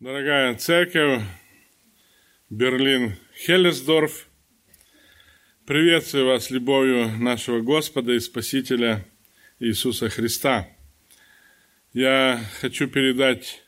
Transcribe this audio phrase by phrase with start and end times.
[0.00, 1.22] Дорогая церковь,
[2.50, 4.28] Берлин, Хеллесдорф,
[5.66, 9.04] приветствую вас любовью нашего Господа и Спасителя
[9.58, 10.68] Иисуса Христа.
[11.92, 13.64] Я хочу передать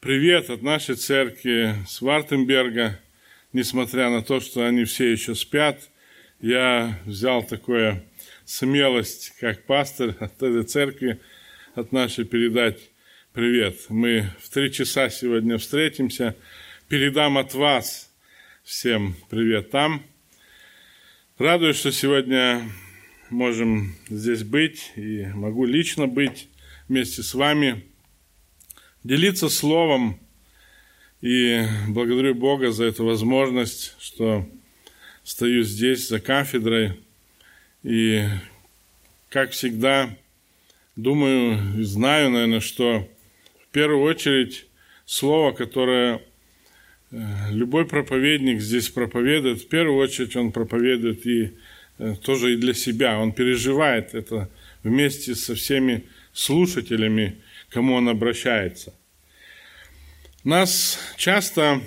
[0.00, 3.00] привет от нашей церкви с Вартенберга,
[3.54, 5.88] несмотря на то, что они все еще спят.
[6.38, 8.04] Я взял такую
[8.44, 11.18] смелость, как пастор от этой церкви,
[11.74, 12.90] от нашей передать
[13.32, 13.86] привет.
[13.88, 16.34] Мы в три часа сегодня встретимся.
[16.88, 18.10] Передам от вас
[18.64, 20.02] всем привет там.
[21.36, 22.62] Радуюсь, что сегодня
[23.30, 26.48] можем здесь быть и могу лично быть
[26.88, 27.84] вместе с вами,
[29.04, 30.18] делиться словом.
[31.20, 34.48] И благодарю Бога за эту возможность, что
[35.22, 36.98] стою здесь за кафедрой.
[37.82, 38.24] И,
[39.28, 40.16] как всегда,
[40.96, 43.08] думаю и знаю, наверное, что
[43.72, 44.66] первую очередь
[45.04, 46.22] слово, которое
[47.10, 47.16] э,
[47.50, 51.56] любой проповедник здесь проповедует, в первую очередь он проповедует и
[51.98, 53.18] э, тоже и для себя.
[53.18, 54.50] Он переживает это
[54.82, 57.38] вместе со всеми слушателями,
[57.70, 58.94] кому он обращается.
[60.44, 61.82] Нас часто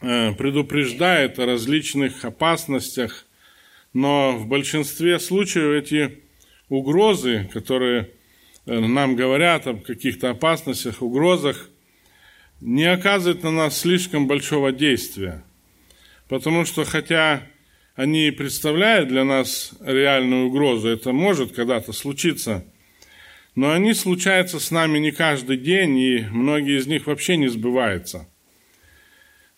[0.00, 3.26] э, предупреждает о различных опасностях,
[3.92, 6.18] но в большинстве случаев эти
[6.68, 8.10] угрозы, которые
[8.66, 11.68] нам говорят о каких-то опасностях, угрозах,
[12.60, 15.44] не оказывает на нас слишком большого действия.
[16.28, 17.42] Потому что хотя
[17.94, 22.64] они представляют для нас реальную угрозу, это может когда-то случиться,
[23.54, 28.28] но они случаются с нами не каждый день, и многие из них вообще не сбываются.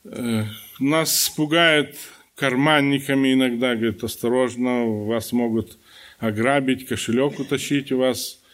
[0.04, 0.44] Э,
[0.80, 1.96] нас пугает
[2.34, 5.78] карманниками иногда, говорит, осторожно, вас могут
[6.18, 8.42] ограбить, кошелек утащить у вас–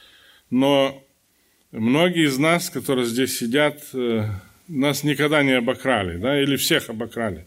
[0.53, 1.03] но
[1.70, 4.27] многие из нас, которые здесь сидят, э,
[4.69, 7.47] нас никогда не обокрали, да, или всех обокрали.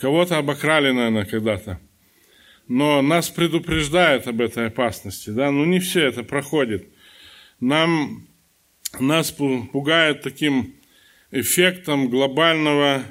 [0.00, 1.78] Кого-то обокрали, наверное, когда-то.
[2.66, 6.88] Но нас предупреждают об этой опасности, да, но не все это проходит.
[7.60, 8.26] Нам,
[8.98, 10.74] нас пугает таким
[11.30, 13.04] эффектом глобального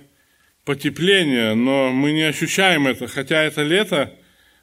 [0.65, 4.13] потепления, но мы не ощущаем это, хотя это лето,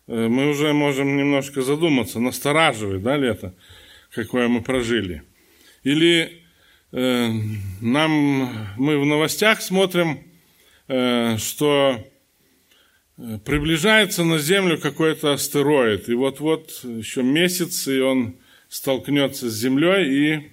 [0.09, 3.55] э, мы уже можем немножко задуматься, настораживает, да, лето
[4.13, 5.23] какое мы прожили.
[5.83, 6.43] Или
[6.93, 7.31] э,
[7.81, 10.25] нам, мы в новостях смотрим,
[10.89, 12.07] э, что
[13.17, 18.37] э, приближается на Землю какой-то астероид, и вот-вот еще месяц, и он
[18.69, 20.51] столкнется с Землей, и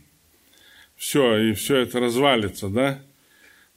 [0.96, 3.04] все, и все это развалится, да?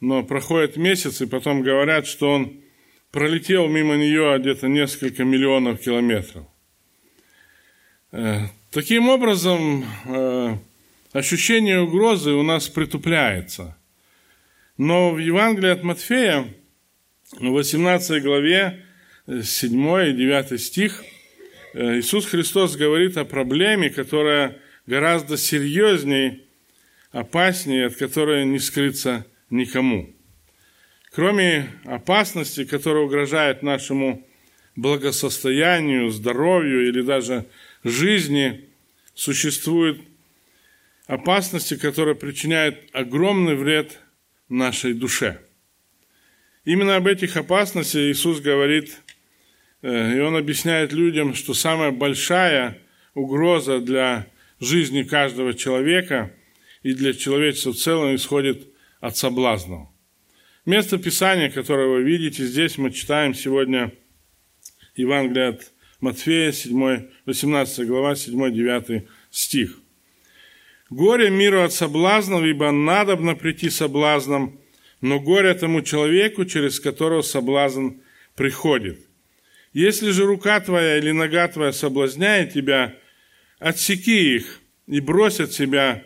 [0.00, 2.62] Но проходит месяц, и потом говорят, что он
[3.10, 6.46] пролетел мимо нее где-то несколько миллионов километров.
[8.70, 10.56] Э, Таким образом, э,
[11.12, 13.76] ощущение угрозы у нас притупляется.
[14.78, 16.46] Но в Евангелии от Матфея,
[17.32, 18.84] в 18 главе,
[19.26, 21.02] 7 и 9 стих,
[21.74, 26.40] э, Иисус Христос говорит о проблеме, которая гораздо серьезнее,
[27.10, 30.14] опаснее, от которой не скрыться никому.
[31.12, 34.24] Кроме опасности, которая угрожает нашему
[34.76, 37.46] благосостоянию, здоровью или даже
[37.84, 38.68] жизни
[39.14, 40.00] существуют
[41.06, 43.98] опасности, которые причиняют огромный вред
[44.48, 45.40] нашей душе.
[46.64, 49.00] Именно об этих опасностях Иисус говорит,
[49.82, 52.78] э, и Он объясняет людям, что самая большая
[53.14, 54.26] угроза для
[54.60, 56.32] жизни каждого человека
[56.82, 58.68] и для человечества в целом исходит
[59.00, 59.88] от соблазнов.
[60.66, 63.92] Место Писания, которое вы видите здесь, мы читаем сегодня
[64.94, 69.78] Евангелие от Матфея, 7, 18 глава, 7-9 стих.
[70.88, 74.58] «Горе миру от соблазнов, ибо надобно прийти соблазном,
[75.00, 78.00] но горе тому человеку, через которого соблазн
[78.34, 78.98] приходит.
[79.72, 82.96] Если же рука твоя или нога твоя соблазняет тебя,
[83.58, 86.02] отсеки их и брось от себя.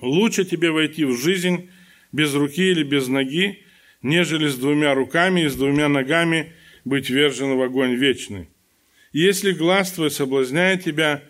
[0.00, 1.70] Лучше тебе войти в жизнь
[2.10, 3.62] без руки или без ноги,
[4.02, 6.52] нежели с двумя руками и с двумя ногами
[6.84, 8.48] быть вержен в огонь вечный.
[9.14, 11.22] Если глаз твой соблазняет тебя,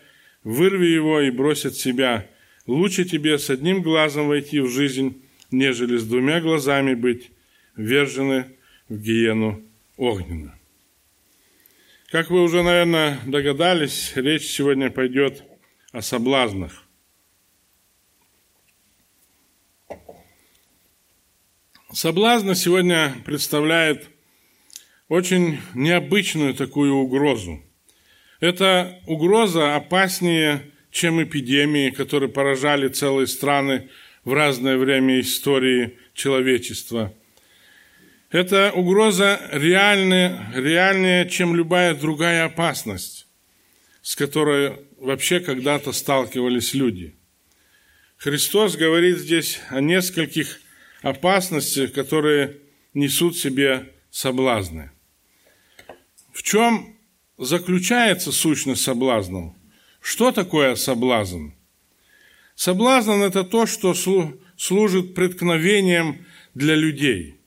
[0.43, 2.27] вырви его и брось от себя.
[2.67, 7.31] Лучше тебе с одним глазом войти в жизнь, нежели с двумя глазами быть
[7.77, 8.57] вержены
[8.89, 9.63] в гиену
[9.99, 10.59] огненную.
[12.11, 15.45] Как вы уже, наверное, догадались, речь сегодня пойдет
[15.93, 16.85] о соблазнах.
[21.93, 24.09] Соблазн сегодня представляет
[25.09, 27.63] очень необычную такую угрозу–
[28.41, 33.89] эта угроза опаснее, чем эпидемии, которые поражали целые страны
[34.25, 37.15] в разное время истории человечества.
[38.31, 43.27] Эта угроза реальная, реальнее, чем любая другая опасность,
[44.03, 47.15] с которой вообще когда-то сталкивались люди.
[48.17, 50.61] Христос говорит здесь о нескольких
[51.03, 52.57] опасностях, которые
[52.95, 54.91] несут в себе соблазны.
[56.33, 56.94] В чем
[57.37, 59.55] заключается сущность соблазнов?
[60.01, 61.51] Что такое соблазн?
[62.55, 63.95] Соблазн– это то, что
[64.57, 67.41] служит преткновением для людей,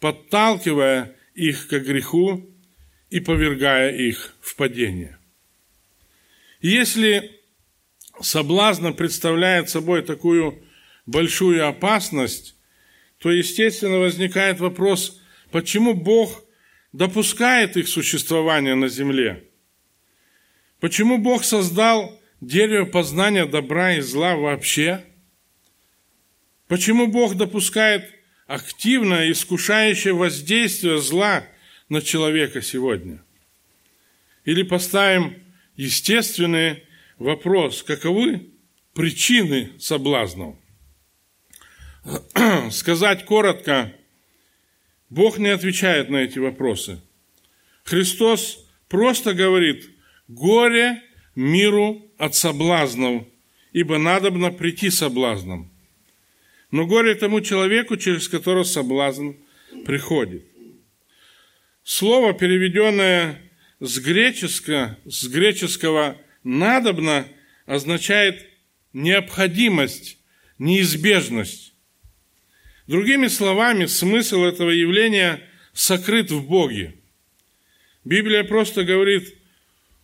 [0.00, 2.50] подталкивая их к греху
[3.08, 5.18] и повергая их в падение.
[6.60, 7.40] Если
[8.20, 10.62] соблазн представляет собой такую
[11.06, 12.56] большую опасность,
[13.18, 15.20] то, естественно, возникает вопрос,
[15.50, 16.44] почему Бог
[16.92, 19.44] допускает их существование на земле?
[20.80, 25.04] Почему Бог создал дерево познания добра и зла вообще?
[26.68, 28.04] Почему Бог допускает
[28.46, 31.44] активное, искушающее воздействие зла
[31.88, 33.22] на человека сегодня?
[34.44, 35.36] Или поставим
[35.76, 36.84] естественный
[37.18, 38.50] вопрос, каковы
[38.92, 40.56] причины соблазнов?
[42.70, 43.94] Сказать коротко,
[45.12, 46.98] Бог не отвечает на эти вопросы.
[47.84, 49.90] Христос просто говорит,
[50.26, 51.02] горе
[51.34, 53.26] миру от соблазнов,
[53.72, 55.70] ибо надобно прийти соблазном.
[56.70, 59.32] Но горе тому человеку, через которого соблазн
[59.84, 60.46] приходит.
[61.84, 63.38] Слово, переведенное
[63.80, 67.28] с, греческого, с греческого «надобно»,
[67.66, 68.48] означает
[68.94, 70.18] необходимость,
[70.56, 71.71] неизбежность.
[72.92, 75.40] Другими словами, смысл этого явления
[75.72, 76.94] сокрыт в Боге.
[78.04, 79.34] Библия просто говорит,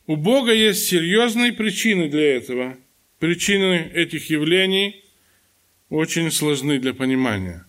[0.07, 2.79] у Бога есть серьезные причины для этого.
[3.19, 5.05] Причины этих явлений
[5.91, 7.67] очень сложны для понимания.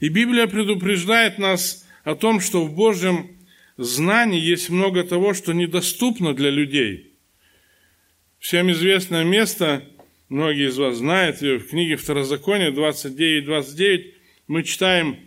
[0.00, 3.38] И Библия предупреждает нас о том, что в Божьем
[3.76, 7.12] знании есть много того, что недоступно для людей.
[8.40, 9.84] Всем известное место–
[10.28, 14.14] многие из вас знают, в книге Второзакония 29-29
[14.46, 15.18] мы читаем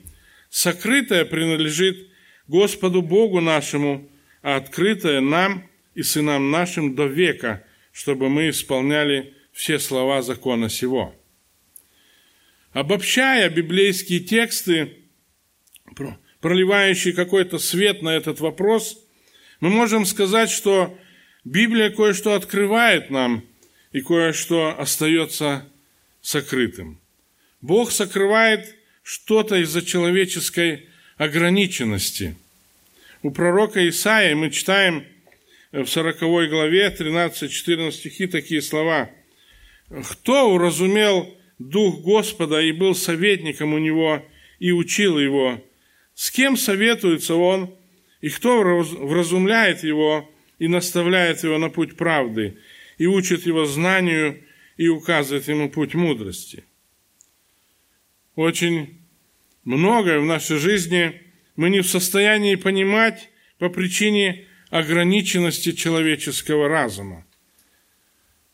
[0.49, 2.09] «Сокрытое принадлежит
[2.47, 4.09] Господу Богу нашему,
[4.41, 11.15] а открытое нам и сынам нашим до века, чтобы мы исполняли все слова закона сего».
[12.73, 14.93] Обобщая библейские тексты,
[16.39, 19.05] проливающие какой-то свет на этот вопрос,
[19.59, 20.97] мы можем сказать, что
[21.43, 23.45] Библия кое-что открывает нам–
[23.91, 25.67] и кое-что остается
[26.21, 26.99] сокрытым.
[27.61, 32.35] Бог сокрывает что-то из-за человеческой ограниченности.
[33.21, 35.05] У пророка Исаия мы читаем
[35.71, 39.09] в 40 главе 13-14 стихи такие слова.
[40.09, 44.25] «Кто уразумел Дух Господа и был советником у Него
[44.59, 45.61] и учил Его?
[46.15, 47.73] С кем советуется Он,
[48.21, 50.29] и кто вразумляет Его
[50.59, 52.57] и наставляет Его на путь правды?»
[53.01, 54.43] И учит его знанию
[54.77, 56.65] и указывает ему путь мудрости.
[58.35, 59.01] Очень
[59.63, 61.19] многое в нашей жизни
[61.55, 67.25] мы не в состоянии понимать по причине ограниченности человеческого разума.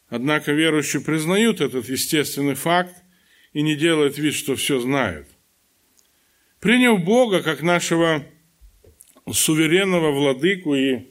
[0.08, 2.96] Однако верующие признают этот естественный факт
[3.52, 5.28] и не делают вид, что все знают.
[6.62, 8.25] Приняв Бога как нашего
[9.30, 11.08] суверенного владыку и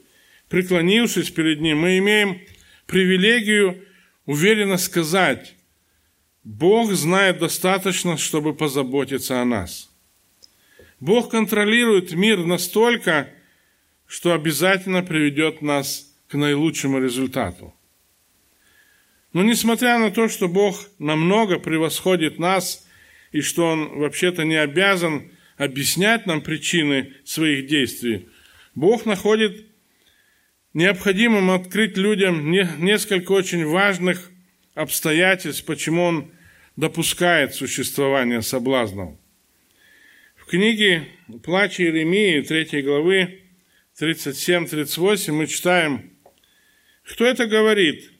[0.49, 2.41] преклонившись перед Ним, мы имеем
[2.87, 3.83] привилегию
[4.25, 5.55] уверенно сказать,
[6.43, 9.91] Бог знает достаточно, чтобы позаботиться о нас.
[10.99, 13.29] Бог контролирует мир настолько,
[14.07, 17.73] что обязательно приведет нас к наилучшему результату.
[19.33, 22.87] Но несмотря на то, что Бог намного превосходит нас,
[23.31, 28.29] и что Он вообще-то не обязан объяснять нам причины своих действий,
[28.73, 29.66] Бог находит
[30.77, 34.29] необходимым открыть людям несколько очень важных
[34.75, 36.31] обстоятельств, почему он
[36.75, 39.17] допускает существование соблазнов.
[40.35, 41.07] В книге
[41.43, 43.41] «Плач Иеремии» 3 главы
[43.99, 46.11] 37-38 мы читаем,
[47.05, 48.11] «Кто это говорит?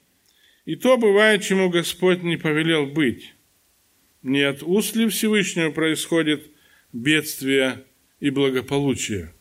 [0.65, 3.35] И то бывает, чему Господь не повелел быть.
[4.23, 6.49] Не от уст ли Всевышнего происходит
[6.91, 7.83] бедствие
[8.19, 9.31] и благополучие?»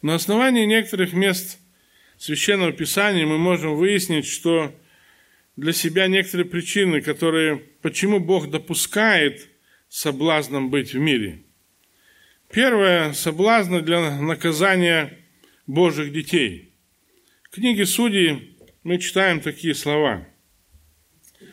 [0.00, 1.57] На основании некоторых мест–
[2.18, 4.74] Священного Писания мы можем выяснить, что
[5.54, 9.48] для себя некоторые причины, которые, почему Бог допускает
[9.88, 11.44] соблазном быть в мире.
[12.50, 15.16] Первое– соблазны для наказания
[15.66, 16.74] Божьих детей.
[17.44, 20.26] В книге Судей мы читаем такие слова.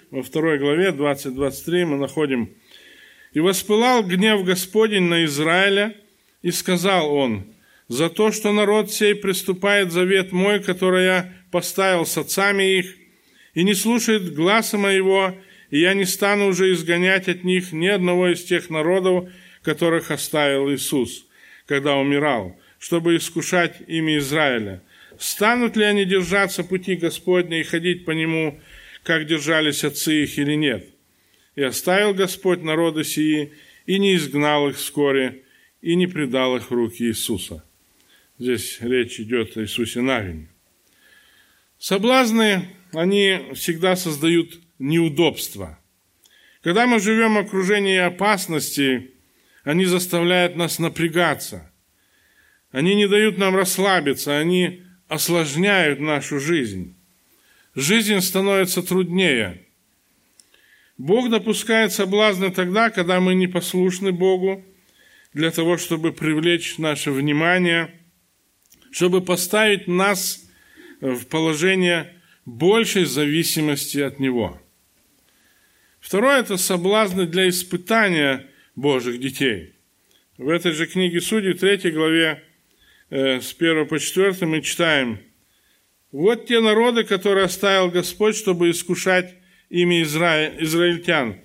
[0.09, 2.55] во второй главе, 20-23, мы находим
[3.33, 5.95] «И воспылал гнев Господень на Израиля,
[6.41, 7.54] и сказал он,
[7.87, 12.95] за то, что народ сей приступает завет мой, который я поставил с отцами их,
[13.53, 15.35] и не слушает гласа моего,
[15.69, 19.29] и я не стану уже изгонять от них ни одного из тех народов,
[19.61, 21.25] которых оставил Иисус,
[21.65, 24.83] когда умирал, чтобы искушать ими Израиля.
[25.17, 28.59] Станут ли они держаться пути Господня и ходить по нему,
[29.03, 30.89] как держались отцы их или нет?
[31.55, 33.53] И оставил Господь народы сии,
[33.85, 35.43] и не изгнал их вскоре,
[35.81, 37.63] и не предал их руки Иисуса.
[38.37, 40.49] Здесь речь идет о Иисусе Навине.
[41.77, 45.79] Соблазны, они всегда создают неудобства.
[46.61, 49.11] Когда мы живем в окружении опасности,
[49.63, 51.71] они заставляют нас напрягаться.
[52.71, 56.95] Они не дают нам расслабиться, они осложняют нашу жизнь.
[57.73, 59.65] Жизнь становится труднее.
[60.97, 64.65] Бог допускает соблазны тогда, когда мы непослушны Богу,
[65.33, 67.93] для того, чтобы привлечь наше внимание,
[68.95, 70.47] чтобы поставить нас
[71.01, 72.13] в положение
[72.45, 74.57] большей зависимости от Него.
[75.99, 79.73] Второе– это соблазны для испытания Божьих детей.
[80.37, 82.41] В этой же книге Судей, 3 главе,
[83.09, 85.19] э, с 1 по 4 мы читаем,
[86.13, 89.35] «Вот те народы, которые оставил Господь, чтобы искушать
[89.69, 90.47] ими изра...
[90.57, 91.41] израильтян,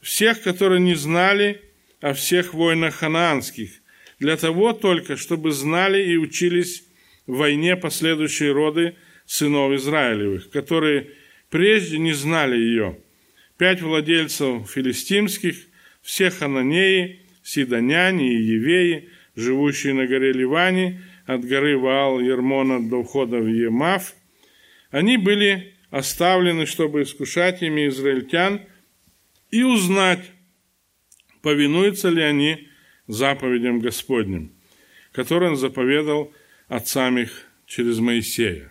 [0.00, 1.62] всех, которые не знали
[2.00, 3.70] о всех войнах ханаанских,
[4.18, 6.87] для того только, чтобы знали и учились
[7.28, 11.10] в войне последующие роды сынов Израилевых, которые
[11.50, 12.98] прежде не знали ее.
[13.58, 15.56] Пять владельцев филистимских,
[16.02, 23.36] все хананеи, сидоняне и евеи, живущие на горе Ливане, от горы Ваал Ермона до входа
[23.36, 24.14] в Емав,
[24.90, 28.62] они были оставлены, чтобы искушать ими израильтян
[29.50, 30.24] и узнать,
[31.42, 32.68] повинуются ли они
[33.06, 34.52] заповедям Господним,
[35.12, 36.32] которые он заповедал
[36.68, 38.70] отцам их через Моисея.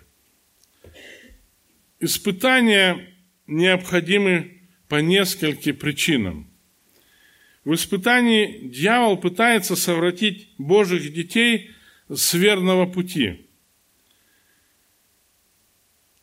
[2.00, 3.14] Испытания
[3.48, 6.50] необходимы по нескольким причинам.
[7.66, 11.72] В испытании дьявол пытается совратить Божьих детей
[12.08, 13.46] с верного пути.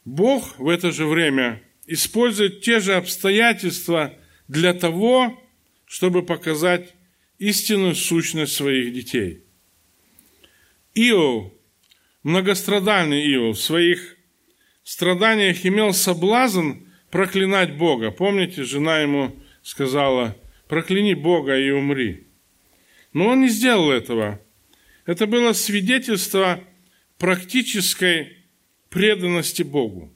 [0.05, 4.17] Бог в это же время использует те же обстоятельства
[4.49, 5.39] для того,
[5.87, 6.95] чтобы показать
[7.39, 9.43] истинную сущность своих детей.
[10.95, 11.53] Иов,
[12.25, 14.17] многострадальный Иов, в своих
[14.83, 18.11] страданиях имел соблазн проклинать Бога.
[18.11, 22.27] Помните, жена ему сказала, прокляни Бога и умри.
[23.13, 24.41] Но он не сделал этого.
[25.07, 26.65] Это было свидетельство
[27.19, 28.37] практической
[28.89, 30.13] преданности Богу.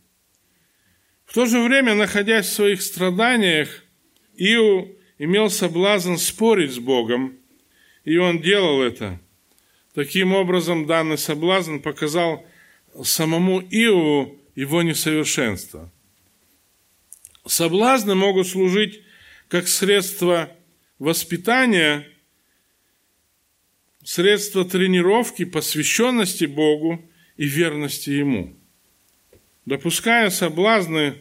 [1.24, 3.84] В то же время, находясь в своих страданиях,
[4.36, 7.38] Иу имел соблазн спорить с Богом,
[8.04, 9.20] и он делал это.
[9.98, 12.46] Таким образом, данный соблазн показал
[13.02, 15.92] самому Иову его несовершенство.
[17.44, 19.02] Соблазны могут служить
[19.48, 20.56] как средство
[21.00, 22.06] воспитания,
[24.04, 27.04] средство тренировки, посвященности Богу
[27.36, 28.56] и верности Ему.
[29.66, 31.14] Допуская соблазны,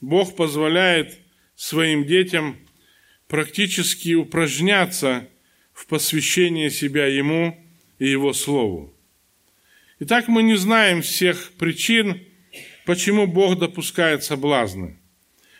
[0.00, 1.18] Бог позволяет
[1.56, 2.56] своим детям
[3.28, 5.28] практически упражняться
[5.74, 7.60] в посвящении себя Ему
[8.04, 8.94] и Его Слову.
[9.98, 12.22] Итак, мы не знаем всех причин,
[12.84, 14.98] почему Бог допускает соблазны.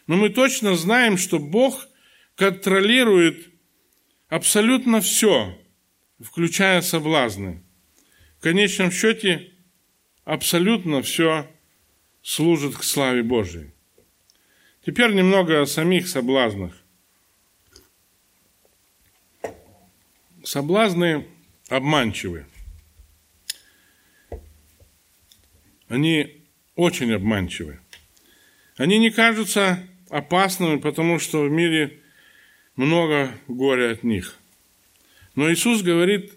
[0.07, 1.89] Но мы точно знаем, что Бог
[2.35, 3.49] контролирует
[4.29, 5.59] абсолютно все,
[6.21, 7.63] включая соблазны.
[8.39, 9.53] В конечном счете,
[10.25, 11.51] абсолютно все
[12.23, 13.71] служит к славе Божией.
[14.85, 16.75] Теперь немного о самих соблазнах.
[20.43, 21.27] Соблазны
[21.69, 22.47] обманчивы.
[25.89, 26.45] Они
[26.75, 27.81] очень обманчивы.
[28.77, 32.01] Они не кажутся опасными, потому что в мире
[32.77, 34.37] много горя от них.
[35.35, 36.33] Но Иисус говорит,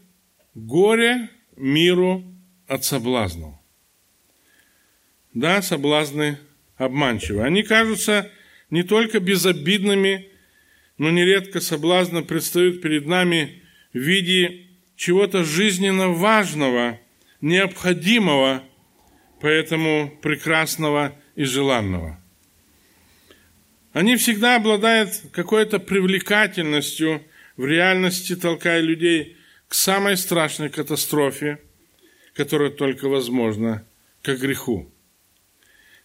[0.54, 2.24] горе миру
[2.68, 3.56] от соблазнов.
[5.34, 6.38] Да, соблазны
[6.78, 7.44] обманчивы.
[7.44, 8.32] Они кажутся
[8.70, 10.30] не только безобидными,
[10.98, 14.67] но нередко соблазны предстают перед нами в виде
[14.98, 17.00] чего-то жизненно важного,
[17.40, 18.64] необходимого,
[19.40, 22.20] поэтому прекрасного и желанного.
[23.94, 27.24] Они всегда обладают какой-то привлекательностью,
[27.56, 29.38] в реальности толкая людей
[29.68, 31.60] к самой страшной катастрофе,
[32.34, 33.86] которая только возможна,
[34.22, 34.92] к греху.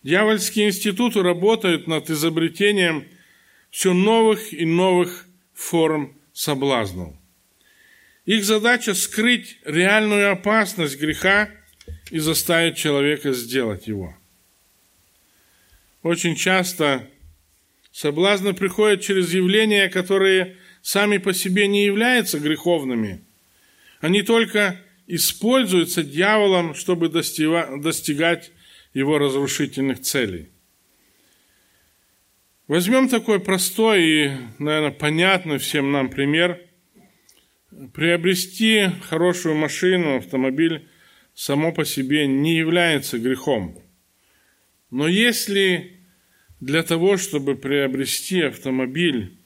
[0.03, 3.07] Дьявольские институты работают над изобретением
[3.71, 7.15] все новых и новых форм соблазнов.
[8.25, 11.51] Их задача скрыть реальную опасность греха
[12.11, 14.17] и заставить человека сделать его.
[16.03, 17.09] Очень часто
[17.91, 23.25] соблазны приходят через явления, которые сами по себе не являются греховными.
[24.01, 28.53] Они только используются дьяволом, чтобы достигать
[28.95, 30.49] его разрушительных целей.
[32.69, 36.61] Возьмем такой простой и, наверное, понятный всем нам пример.
[37.95, 40.89] Приобрести хорошую машину, автомобиль
[41.35, 43.79] само по себе не является грехом.
[44.91, 46.03] Но если
[46.61, 49.39] для того, чтобы приобрести автомобиль,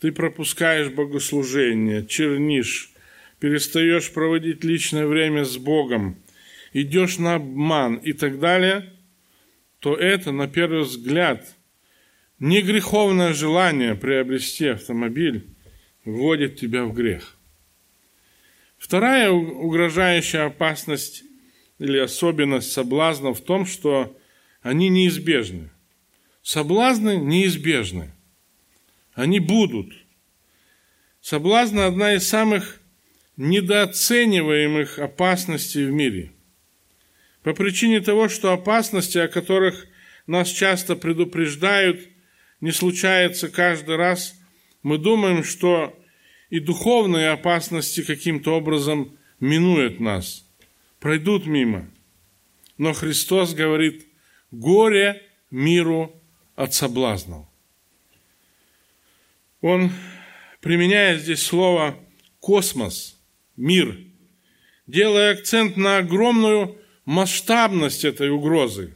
[0.00, 2.92] ты пропускаешь богослужение, чернишь,
[3.40, 6.18] перестаешь проводить личное время с Богом,
[6.74, 8.92] идешь на обман и так далее,
[9.78, 11.56] то это, на первый взгляд,
[12.38, 15.46] не греховное желание приобрести автомобиль
[16.04, 17.38] вводит тебя в грех.
[18.82, 21.22] Вторая угрожающая опасность
[21.78, 24.18] или особенность соблазна в том, что
[24.60, 25.70] они неизбежны.
[26.42, 28.12] Соблазны неизбежны.
[29.14, 29.92] Они будут.
[31.20, 32.80] Соблазн– одна из самых
[33.36, 36.32] недооцениваемых опасностей в мире.
[37.44, 39.86] По причине того, что опасности, о которых
[40.26, 42.00] нас часто предупреждают,
[42.60, 44.34] не случается каждый раз,
[44.82, 45.96] мы думаем, что
[46.52, 50.46] и духовные опасности каким-то образом минуют нас,
[51.00, 51.90] пройдут мимо.
[52.76, 54.06] Но Христос говорит,
[54.50, 56.14] горе миру
[56.54, 57.46] от соблазнов.
[59.62, 59.92] Он
[60.60, 61.98] применяет здесь слово
[62.38, 63.18] космос,
[63.56, 63.98] мир,
[64.86, 68.94] делая акцент на огромную масштабность этой угрозы.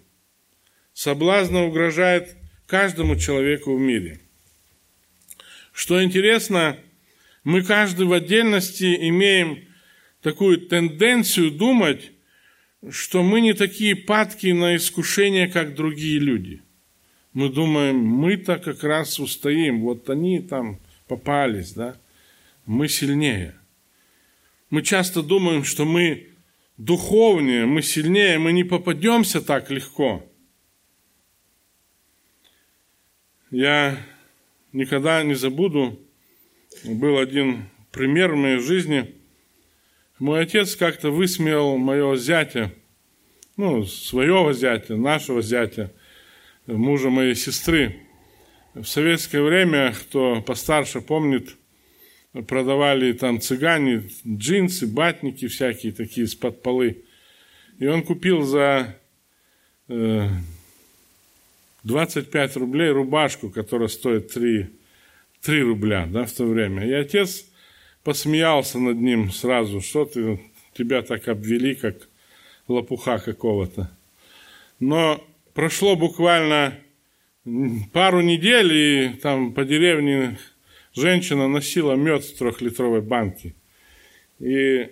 [0.93, 2.37] Соблазна угрожает
[2.67, 4.21] каждому человеку в мире.
[5.73, 6.79] Что интересно,
[7.47, 9.69] мы каждый в отдельности имеем
[10.21, 12.11] такую тенденцию думать,
[12.91, 16.61] что мы не такие падки на искушение, как другие люди.
[17.35, 21.97] Мы думаем, мы-то как раз устоим, вот они там попались, да,
[22.65, 23.55] мы сильнее.
[24.69, 26.31] Мы часто думаем, что мы
[26.77, 30.29] духовнее, мы сильнее, мы не попадемся так легко.
[33.53, 34.05] Я
[34.73, 36.01] никогда не забуду,
[36.85, 39.15] был один пример в моей жизни.
[40.19, 42.73] Мой отец как-то высмеял моего зятя,
[43.57, 45.93] ну, своего зятя, нашего зятя,
[46.67, 47.97] мужа моей сестры.
[48.75, 51.57] В советское время, кто постарше помнит,
[52.47, 57.05] продавали там цыгане джинсы, батники всякие такие из-под полы.
[57.79, 58.99] И он купил за
[59.89, 64.71] 25 э, рублей рубашку, которая стоит 3
[65.47, 66.85] 3 рубля да, в то время.
[66.85, 67.47] И отец
[68.03, 70.41] посмеялся над ним сразу, что ты,
[70.77, 72.09] тебя так обвели, как
[72.67, 73.89] лопуха какого-то.
[74.81, 76.75] Но прошло буквально
[77.93, 80.37] пару недель, и там по деревне
[80.95, 83.55] женщина носила мед в трехлитровой банке.
[84.41, 84.91] И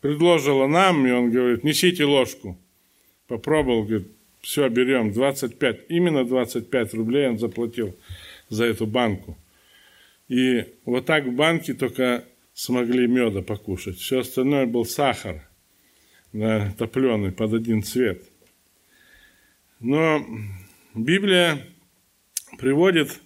[0.00, 2.58] предложила нам, и он говорит, несите ложку.
[3.28, 4.08] Попробовал, говорит,
[4.40, 7.94] все, берем, 25, именно 25 рублей он заплатил
[8.52, 9.38] за эту банку.
[10.28, 13.96] И вот так в банке только смогли меда покушать.
[13.96, 15.48] Все остальное был сахар,
[16.32, 18.22] да, топленый под один цвет.
[19.80, 20.24] Но
[20.94, 21.66] Библия
[22.58, 23.20] приводит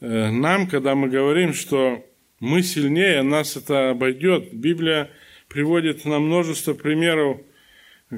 [0.00, 2.06] э, нам, когда мы говорим, что
[2.38, 4.54] мы сильнее, нас это обойдет.
[4.54, 5.10] Библия
[5.48, 7.40] приводит нам множество примеров,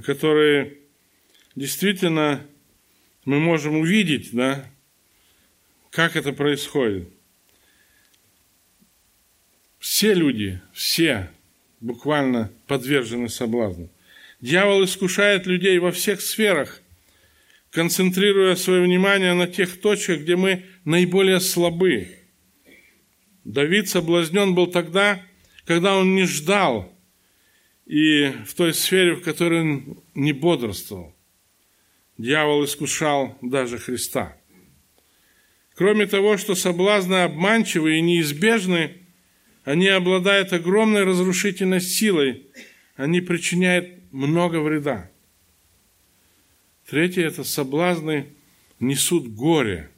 [0.05, 0.77] которые
[1.57, 2.47] действительно
[3.25, 4.67] мы можем увидеть, да,
[5.91, 7.09] как это происходит?
[9.79, 11.31] Все люди, все
[11.81, 13.91] буквально подвержены соблазну.
[14.41, 16.81] Дьявол искушает людей во всех сферах,
[17.71, 22.09] концентрируя свое внимание на тех точках, где мы наиболее слабы.
[23.45, 25.21] Давид соблазнен был тогда,
[25.65, 26.95] когда он не ждал,
[27.87, 31.17] и в той сфере, в которой он не бодрствовал.
[32.17, 34.37] Дьявол искушал даже Христа–
[35.81, 38.99] Кроме того, что соблазны обманчивы и неизбежны,
[39.65, 42.49] они обладают огромной разрушительной силой,
[42.97, 45.11] они причиняют много вреда.
[46.87, 48.27] Третье– это соблазны
[48.79, 49.89] несут горе.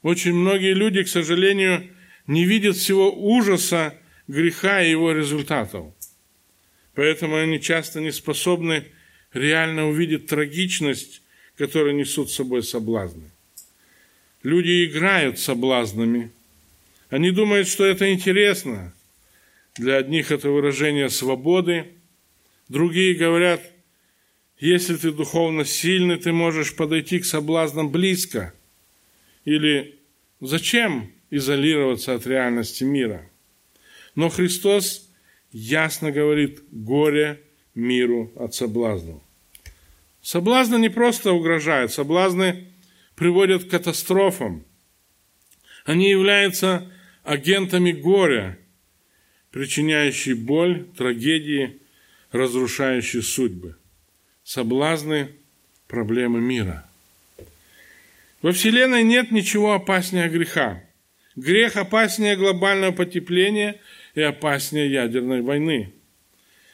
[0.00, 1.86] Очень многие люди, к сожалению,
[2.26, 3.92] не видят всего ужаса
[4.26, 5.92] греха и его результатов.
[6.94, 8.86] Поэтому они часто не способны
[9.34, 11.20] реально увидеть трагичность,
[11.58, 13.30] которую несут с собой соблазны.
[14.42, 16.30] Люди играют соблазнами.
[17.10, 18.92] Они думают, что это интересно.
[19.76, 21.86] Для одних это выражение свободы,
[22.68, 23.60] другие говорят,
[24.58, 28.52] если ты духовно сильный, ты можешь подойти к соблазнам близко.
[29.44, 29.98] Или
[30.40, 33.28] зачем изолироваться от реальности мира?
[34.14, 35.08] Но Христос
[35.52, 37.40] ясно говорит горе
[37.74, 39.22] миру от соблазнов.
[40.20, 42.66] Соблазны не просто угрожают, соблазны
[43.18, 44.64] приводят к катастрофам.
[45.84, 46.90] Они являются
[47.24, 48.58] агентами горя,
[49.50, 51.80] причиняющие боль, трагедии,
[52.30, 53.76] разрушающие судьбы.
[54.44, 55.30] Соблазны–
[55.88, 56.88] проблемы мира.
[58.40, 60.84] Во Вселенной нет ничего опаснее греха.
[61.34, 63.80] Грех опаснее глобального потепления
[64.14, 65.92] и опаснее ядерной войны.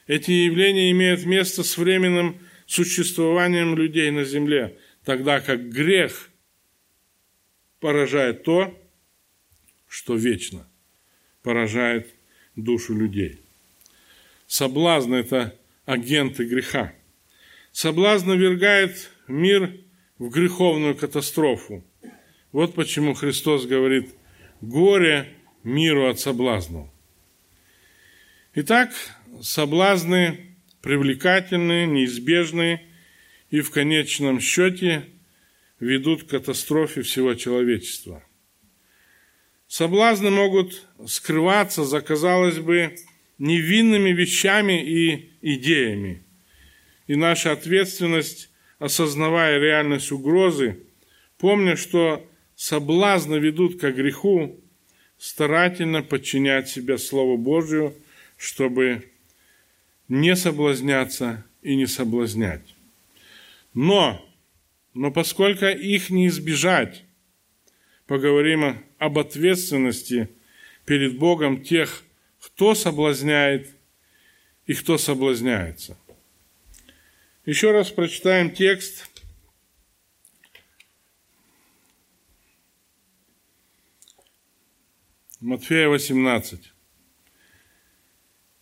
[0.06, 6.30] Эти явления имеют место с временным существованием людей на земле, тогда как грех
[7.84, 8.74] поражает то,
[9.86, 10.66] что вечно,
[11.42, 12.08] поражает
[12.56, 13.42] душу людей.
[14.46, 16.94] Соблазн– это агенты греха.
[17.72, 19.70] Соблазн навергает мир
[20.18, 21.84] в греховную катастрофу.
[22.52, 24.14] Вот почему Христос говорит
[24.62, 25.28] «горе
[25.62, 26.88] миру от соблазнов».
[28.54, 28.94] Итак,
[29.42, 32.82] соблазны привлекательные, неизбежные
[33.50, 35.04] и в конечном счете
[35.80, 38.22] ведут к катастрофе всего человечества.
[39.66, 42.96] Соблазны могут скрываться за, казалось бы,
[43.38, 46.22] невинными вещами и идеями.
[47.06, 50.78] И наша ответственность, осознавая реальность угрозы,
[51.38, 54.60] помня, что соблазны ведут к греху,
[55.18, 57.94] старательно подчинять себя Слову Божию,
[58.36, 59.10] чтобы
[60.08, 62.74] не соблазняться и не соблазнять.
[63.72, 64.24] Но,
[64.94, 67.04] но поскольку их не избежать,
[68.06, 70.30] поговорим об ответственности
[70.86, 72.04] перед Богом тех,
[72.40, 73.68] кто соблазняет
[74.66, 75.98] и кто соблазняется.
[77.44, 79.10] Еще раз прочитаем текст.
[85.40, 86.72] Матфея 18.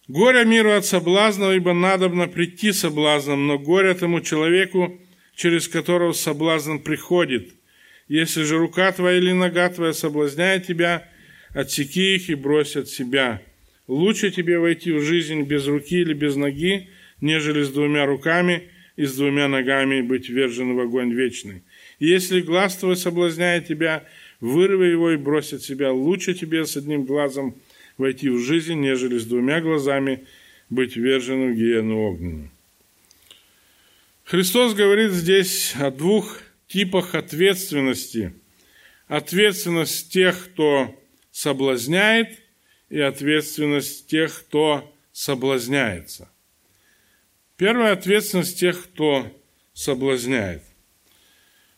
[0.09, 4.99] Горе миру от соблазна, ибо надобно прийти соблазном, но горе тому человеку,
[5.43, 7.49] через которого соблазн приходит.
[8.07, 11.09] Если же рука твоя или нога твоя соблазняет тебя,
[11.51, 13.43] отсеки их и брось от себя.
[13.89, 19.05] Лучше тебе войти в жизнь без руки или без ноги, нежели с двумя руками и
[19.05, 21.65] с двумя ногами быть вержен в огонь вечный.
[21.99, 24.05] Если глаз твой соблазняет тебя,
[24.39, 25.91] вырви его и брось от себя.
[25.91, 27.57] Лучше тебе с одним глазом–
[27.99, 30.21] войти в жизнь, нежели с двумя глазами
[30.71, 32.51] быть верженным в гиену огненную.
[34.33, 38.33] Христос говорит здесь о двух типах ответственности.
[39.07, 40.99] Ответственность тех, кто
[41.31, 42.39] соблазняет,
[42.89, 46.31] и ответственность тех, кто соблазняется.
[47.59, 49.39] Первая ответственность тех, кто
[49.75, 50.63] соблазняет.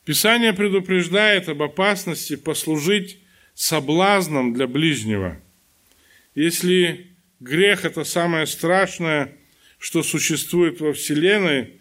[0.04, 3.18] Писание предупреждает об опасности послужить
[3.54, 5.40] соблазном для ближнего–
[6.36, 9.36] если грех– это самое страшное,
[9.78, 11.80] что существует во Вселенной,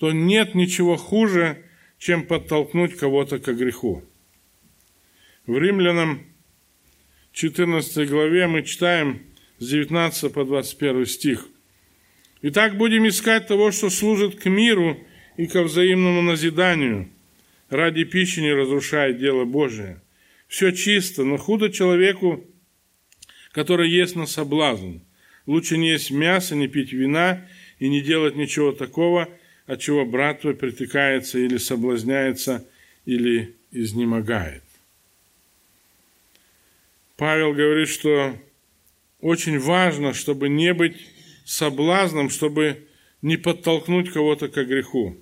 [0.00, 1.62] то нет ничего хуже,
[1.98, 4.02] чем подтолкнуть кого-то к греху.
[5.46, 6.24] В Римлянам
[7.32, 9.20] 14 главе мы читаем
[9.58, 11.46] с 19 по 21 стих.
[12.40, 14.98] «Итак, будем искать того, что служит к миру
[15.36, 17.10] и ко взаимному назиданию,
[17.68, 20.00] ради пищи не разрушая дело Божие.
[20.48, 22.42] Все чисто, но худо человеку,
[23.52, 25.00] который есть на соблазн.
[25.44, 27.46] Лучше не есть мясо, не пить вина
[27.78, 29.28] и не делать ничего такого,
[29.70, 32.66] от чего брат твой притыкается или соблазняется,
[33.04, 34.64] или изнемогает.
[37.16, 38.36] Павел говорит, что
[39.20, 41.06] очень важно, чтобы не быть
[41.44, 42.88] соблазном, чтобы
[43.22, 45.16] не подтолкнуть кого-то к греху.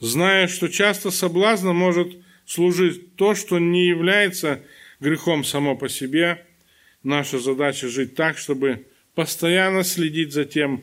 [0.00, 2.14] Зная, что часто соблазном может
[2.44, 4.62] служить то, что не является
[5.00, 6.44] грехом само по себе,
[7.06, 10.82] Наша задача жить так, чтобы постоянно следить за тем,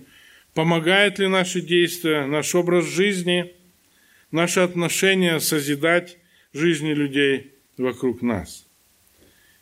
[0.53, 3.53] помогает ли наши действия, наш образ жизни,
[4.31, 6.17] наши отношения созидать
[6.53, 8.67] жизни людей вокруг нас.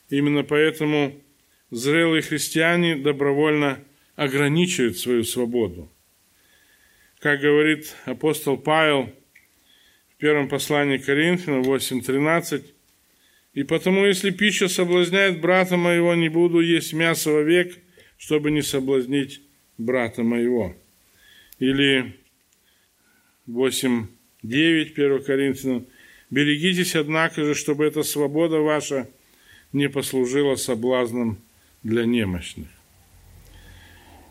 [0.10, 1.22] Именно поэтому
[1.70, 3.80] зрелые христиане добровольно
[4.16, 5.92] ограничивают свою свободу.
[7.20, 9.10] Как говорит апостол Павел
[10.10, 12.66] в первом послании к Коринфянам 8.13,
[13.54, 17.78] и потому, если пища соблазняет брата моего, не буду есть мясо вовек,
[18.18, 19.42] чтобы не соблазнить
[19.86, 20.76] брата моего.
[21.60, 22.18] Или
[23.48, 25.86] 8.9, 1 Коринфянам,
[26.32, 29.10] Берегитесь, однако же, чтобы эта свобода ваша
[29.74, 31.38] не послужила соблазном
[31.84, 32.70] для немощных.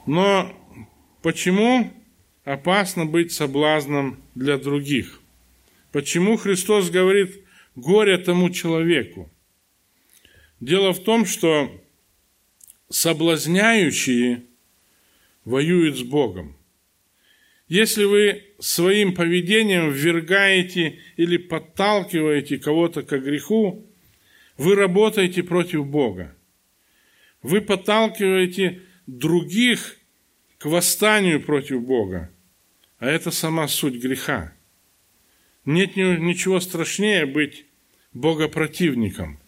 [0.07, 0.51] Но
[1.21, 1.93] почему
[2.45, 5.21] опасно быть соблазном для других?
[5.93, 7.45] Почему Христос говорит
[7.77, 9.31] «горе тому человеку»?
[10.59, 11.71] Дело в том, что
[12.89, 14.45] соблазняющие
[15.51, 16.57] воюют с Богом.
[17.69, 23.87] Если вы своим поведением ввергаете или подталкиваете кого-то к греху,
[24.57, 26.35] вы работаете против Бога.
[27.43, 29.97] Вы подталкиваете других
[30.59, 32.31] к восстанию против Бога.
[32.99, 34.53] А это сама суть греха.
[35.65, 37.67] Нет ничего страшнее быть
[38.13, 39.39] богопротивником.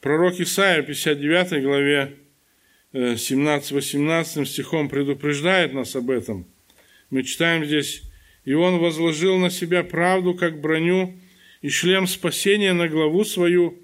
[0.00, 2.16] Пророк Исаия в 59 главе
[2.92, 6.46] 17-18 стихом предупреждает нас об этом.
[7.10, 8.02] Мы читаем здесь,
[8.44, 11.16] «И он возложил на себя правду, как броню,
[11.60, 13.78] и шлем спасения на главу свою,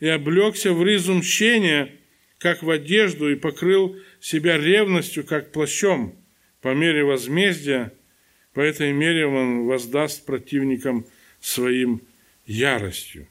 [0.00, 1.92] и облегся в ризу мщения,
[2.38, 6.16] как в одежду, и покрыл себя ревностью, как плащом,
[6.60, 7.92] по мере возмездия,
[8.52, 11.06] по этой мере он воздаст противникам
[11.40, 12.02] своим
[12.46, 13.28] яростью.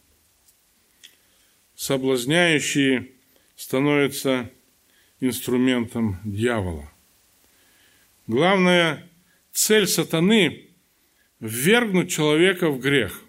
[1.76, 3.08] Соблазняющие
[3.56, 4.50] становятся
[5.20, 6.92] инструментом дьявола.
[8.28, 9.08] Главная
[9.52, 10.66] цель сатаны–
[11.40, 13.22] ввергнуть человека в грех.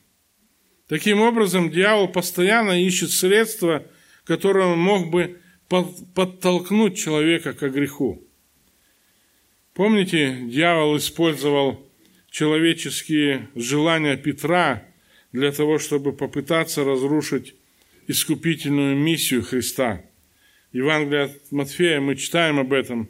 [0.88, 3.86] Таким образом, дьявол постоянно ищет средства,
[4.24, 8.26] которым мог бы подтолкнуть человека к греху.
[9.72, 11.88] Помните, дьявол использовал
[12.28, 14.84] человеческие желания Петра
[15.32, 17.54] для того, чтобы попытаться разрушить
[18.08, 20.04] искупительную миссию Христа–
[20.72, 23.08] Евангелие от Матфея, мы читаем об этом.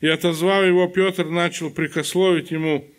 [0.00, 2.90] «И отозвав его, Петр начал прикословить ему,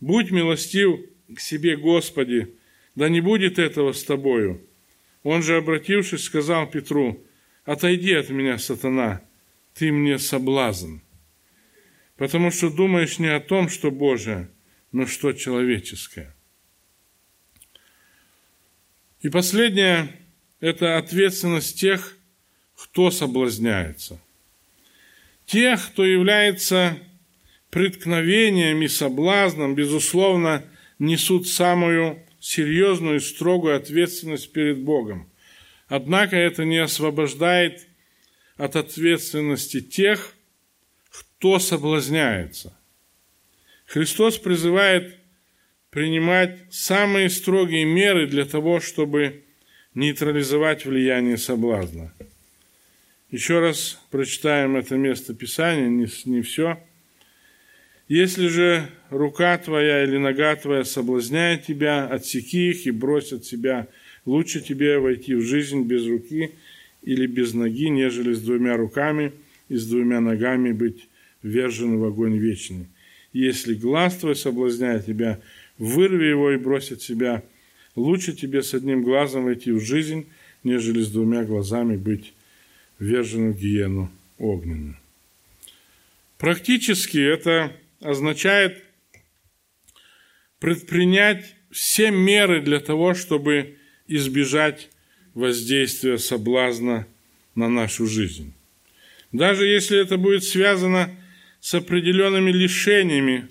[0.00, 1.00] «Будь милостив
[1.34, 2.54] к себе, Господи,
[2.94, 4.66] да не будет этого с тобою».
[5.22, 7.24] Он же, обратившись, сказал Петру,
[7.64, 9.22] «Отойди от меня, сатана,
[9.74, 10.98] ты мне соблазн,
[12.16, 14.48] потому что думаешь не о том, что Божие,
[14.90, 16.34] но что человеческое».
[19.20, 20.08] И последнее–
[20.60, 22.18] это ответственность тех,
[22.82, 24.20] кто соблазняется.
[25.46, 26.98] Те, кто является
[27.70, 30.64] преткновением и соблазном, безусловно,
[30.98, 35.30] несут самую серьезную и строгую ответственность перед Богом.
[35.86, 37.86] Однако это не освобождает
[38.56, 40.34] от ответственности тех,
[41.08, 42.76] кто соблазняется.
[43.86, 45.16] Христос призывает
[45.90, 49.44] принимать самые строгие меры для того, чтобы
[49.94, 52.12] нейтрализовать влияние соблазна.
[53.32, 56.78] Еще раз прочитаем это место Писания, не, не все.
[58.06, 63.88] Если же рука твоя или нога твоя соблазняет тебя, отсеки их и брось от себя.
[64.26, 66.50] Лучше тебе войти в жизнь без руки
[67.00, 69.32] или без ноги, нежели с двумя руками
[69.70, 71.08] и с двумя ногами быть
[71.42, 72.88] ввержен в огонь вечный.
[73.32, 75.40] Если глаз твой соблазняет тебя,
[75.78, 77.42] вырви его и брось от себя.
[77.96, 80.26] Лучше тебе с одним глазом войти в жизнь,
[80.64, 82.34] нежели с двумя глазами быть
[83.02, 84.96] ввержены в гиену огненную.
[86.38, 88.84] Практически это означает
[90.60, 94.88] предпринять все меры для того, чтобы избежать
[95.34, 97.08] воздействия соблазна
[97.56, 98.54] на нашу жизнь.
[99.32, 101.10] Даже если это будет связано
[101.60, 103.48] с определенными лишениями,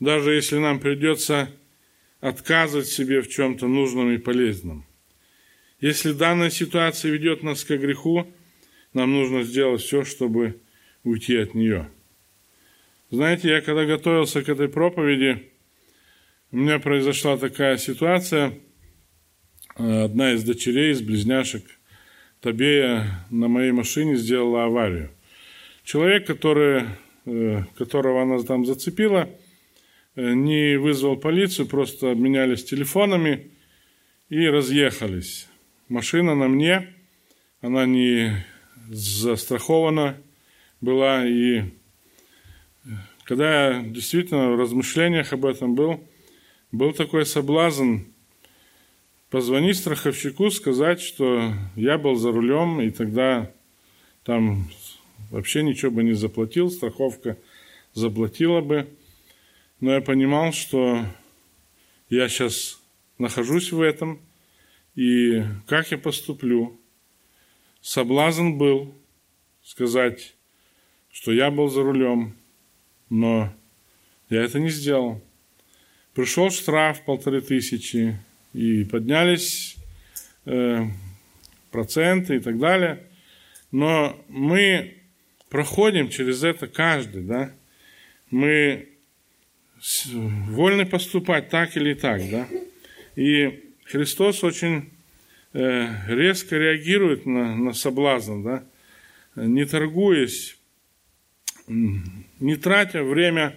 [0.00, 1.50] даже если нам придется
[2.20, 4.86] отказывать себе в чем-то нужном и полезном.
[5.80, 8.26] Если данная ситуация ведет нас к греху,
[8.96, 10.58] нам нужно сделать все, чтобы
[11.04, 11.90] уйти от нее.
[13.10, 15.52] Знаете, я когда готовился к этой проповеди,
[16.50, 18.54] у меня произошла такая ситуация.
[19.74, 21.62] Одна из дочерей, из близняшек
[22.40, 25.10] Табея на моей машине сделала аварию.
[25.84, 26.84] Человек, который,
[27.26, 29.28] э, которого она там зацепила,
[30.14, 33.50] э, не вызвал полицию, просто обменялись телефонами
[34.30, 35.48] и разъехались.
[35.88, 36.94] Машина на мне,
[37.60, 38.32] она не
[38.88, 40.16] застрахована
[40.80, 41.26] была.
[41.26, 41.64] И
[43.24, 46.00] когда я действительно в размышлениях об этом был,
[46.72, 48.04] был такой соблазн
[49.30, 53.50] позвонить страховщику, сказать, что я был за рулем, и тогда
[54.24, 54.68] там
[55.30, 57.36] вообще ничего бы не заплатил, страховка
[57.92, 58.88] заплатила бы.
[59.80, 61.04] Но я понимал, что
[62.08, 62.80] я сейчас
[63.18, 64.20] нахожусь в этом,
[64.94, 66.80] и как я поступлю,
[67.86, 68.96] Соблазн был
[69.62, 70.34] сказать,
[71.12, 72.34] что я был за рулем,
[73.10, 73.54] но
[74.28, 75.22] я это не сделал.
[76.12, 78.18] Пришел штраф полторы тысячи,
[78.52, 79.76] и поднялись
[80.46, 80.84] э,
[81.70, 83.04] проценты и так далее.
[83.70, 84.94] Но мы
[85.48, 87.54] проходим через это каждый, да.
[88.32, 88.88] Мы
[90.12, 92.48] вольны поступать так или так, да.
[93.14, 94.90] И Христос очень
[95.56, 98.64] резко реагирует на, на соблазн, да,
[99.36, 100.58] не торгуясь,
[101.66, 103.56] не тратя время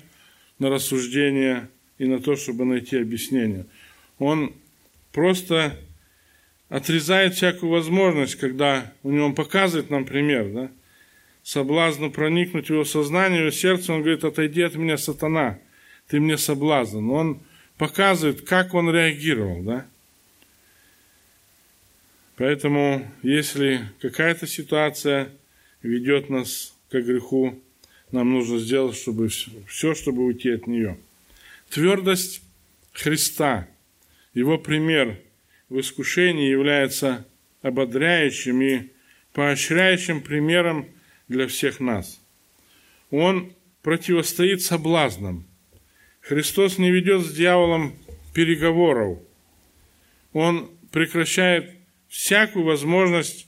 [0.60, 3.66] на рассуждение и на то, чтобы найти объяснение.
[4.18, 4.54] Он
[5.12, 5.78] просто
[6.70, 10.72] отрезает всякую возможность, когда у него он показывает нам пример, да,
[11.44, 15.60] соблазну проникнуть в его сознание, в его сердце, он говорит, отойди от меня, сатана,
[16.08, 17.10] ты мне соблазн.
[17.10, 17.42] Он
[17.78, 19.86] показывает, как он реагировал, да.
[22.40, 25.30] Поэтому, если какая-то ситуация
[25.82, 27.62] ведет нас к греху,
[28.14, 30.98] нам нужно сделать чтобы все, чтобы уйти от нее.
[31.70, 32.42] Твердость
[32.94, 33.68] Христа,
[34.34, 35.20] его пример
[35.68, 37.28] в искушении является
[37.62, 38.90] ободряющим и
[39.34, 40.88] поощряющим примером
[41.28, 42.22] для всех нас.
[43.12, 45.46] Он противостоит соблазнам.
[46.22, 47.96] Христос не ведет с дьяволом
[48.34, 49.20] переговоров.
[50.32, 51.79] Он прекращает
[52.10, 53.48] всякую возможность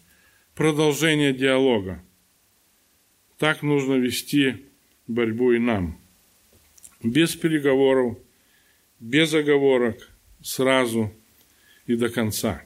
[0.56, 2.02] продолжения диалога.
[3.38, 4.68] Так нужно вести
[5.08, 6.00] борьбу и нам.
[7.04, 8.18] Без переговоров,
[9.00, 10.10] без оговорок,
[10.44, 11.12] сразу
[11.88, 12.64] и до конца.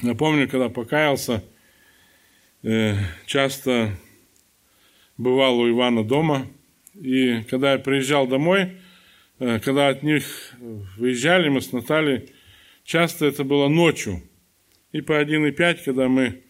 [0.00, 1.44] Напомню, когда покаялся,
[2.62, 3.94] э, часто
[5.18, 6.46] бывал у Ивана дома,
[6.94, 8.78] и когда я приезжал домой,
[9.38, 10.54] э, когда от них
[10.96, 12.30] выезжали мы с Натальей,
[12.84, 14.22] часто это было ночью.
[14.92, 16.42] И по 1,5, когда мы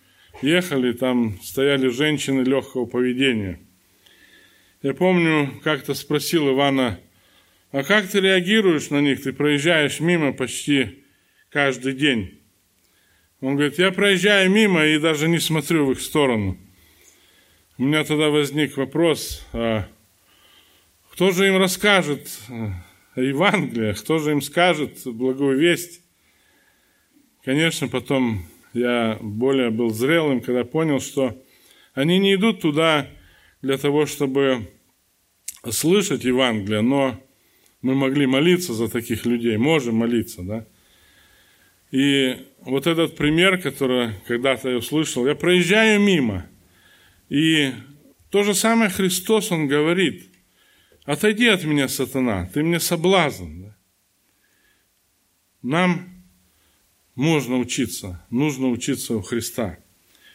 [0.42, 3.60] ехали, там стояли женщины легкого поведения.
[4.82, 7.00] Я помню, как-то спросил Ивана,
[7.70, 9.22] а как ты реагируешь на них?
[9.22, 11.04] Ты проезжаешь мимо почти
[11.50, 12.40] каждый день.
[13.40, 16.58] Он говорит, я проезжаю мимо и даже не смотрю в их сторону.
[17.78, 19.88] У меня тогда возник вопрос, а
[21.12, 22.28] кто же им расскажет
[23.16, 25.99] Евангелие, кто же им скажет благую весть?
[27.44, 31.42] Конечно, потом я более был зрелым, когда понял, что
[31.94, 33.08] они не идут туда
[33.62, 34.70] для того, чтобы
[35.70, 37.18] слышать Евангелие, но
[37.82, 40.66] мы могли молиться за таких людей, можем молиться, да.
[41.90, 46.46] И вот этот пример, который когда-то я услышал, я проезжаю мимо,
[47.28, 47.72] и
[48.30, 50.30] то же самое Христос, Он говорит,
[51.04, 53.70] отойди от меня, сатана, ты мне соблазн.
[55.62, 56.19] Нам
[57.14, 59.78] можно учиться, нужно учиться у Христа.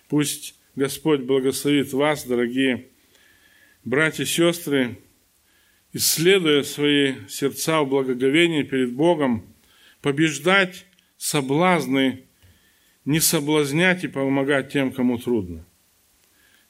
[0.08, 2.88] Пусть Господь благословит вас, дорогие
[3.84, 5.00] братья и сестры,
[5.94, 9.46] исследуя свои сердца в благоговении перед Богом,
[10.02, 10.86] побеждать
[11.18, 12.26] соблазны,
[13.06, 15.66] не соблазнять и помогать тем, кому трудно.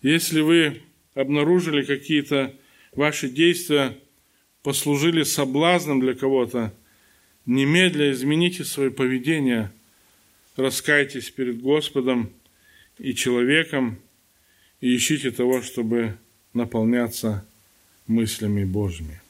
[0.02, 0.82] Если вы
[1.16, 2.56] обнаружили какие-то
[2.92, 3.98] ваши действия,
[4.62, 6.76] послужили соблазном для кого-то,
[7.46, 9.72] немедля измените свое поведение–
[10.56, 12.32] раскайтесь перед Господом
[12.98, 14.00] и человеком
[14.82, 16.18] и ищите того, чтобы
[16.54, 17.46] наполняться
[18.08, 19.22] мыслями Божьими.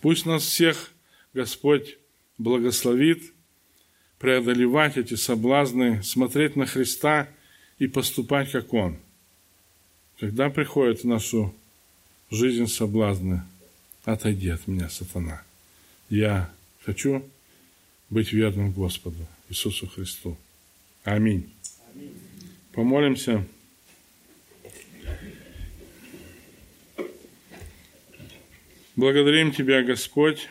[0.00, 0.92] Пусть нас всех
[1.34, 1.98] Господь
[2.38, 3.22] благословит
[4.18, 7.28] преодолевать эти соблазны, смотреть на Христа
[7.78, 8.96] и поступать, как Он.
[10.18, 11.54] Когда приходят в нашу
[12.30, 13.42] жизнь соблазны,
[14.04, 15.42] отойди от меня, сатана.
[16.08, 16.50] Я
[16.84, 17.22] хочу
[18.10, 19.26] быть верным Господу.
[19.48, 20.36] Иисусу Христу.
[21.04, 21.50] Аминь.
[22.72, 23.46] Помолимся.
[28.94, 30.50] Благодарим Тебя, Господь,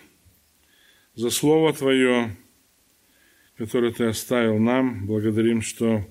[1.13, 2.35] за Слово Твое,
[3.57, 5.05] которое Ты оставил нам.
[5.05, 6.03] Благодарим, что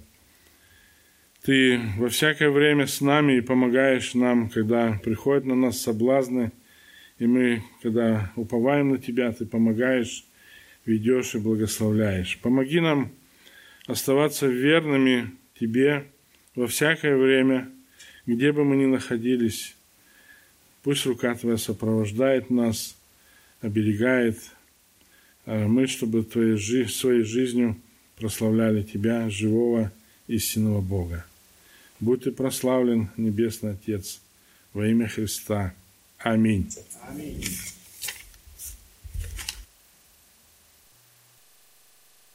[1.43, 6.53] Ты во всякое время с нами и помогаешь нам, когда приходят на нас соблазны,
[7.19, 10.25] и мы, когда уповаем на Тебя, Ты помогаешь
[10.87, 12.39] ведешь и благословляешь.
[12.39, 13.13] Помоги нам
[13.87, 16.07] оставаться верными Тебе
[16.55, 17.71] во всякое время,
[18.27, 19.75] где бы мы ни находились.
[20.83, 22.97] Пусть рука Твоя сопровождает нас,
[23.61, 24.39] оберегает,
[25.47, 26.59] а мы, чтобы твоей,
[26.89, 27.77] своей жизнью
[28.17, 29.93] прославляли Тебя, живого
[30.27, 31.25] истинного Бога.
[32.01, 34.21] Будь Ты прославлен, Небесный Отец,
[34.73, 35.75] во имя Христа.
[36.19, 36.69] Аминь.
[37.09, 37.43] Аминь.